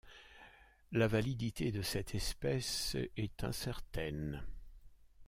[0.93, 4.41] La validité de cette espèce est incertaine.